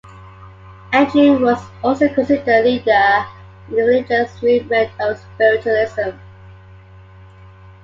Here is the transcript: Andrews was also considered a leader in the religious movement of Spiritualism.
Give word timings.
Andrews 0.93 1.39
was 1.43 1.63
also 1.83 2.11
considered 2.11 2.47
a 2.47 2.63
leader 2.63 3.25
in 3.69 3.75
the 3.75 3.83
religious 3.83 4.41
movement 4.41 4.91
of 4.99 5.15
Spiritualism. 5.19 6.17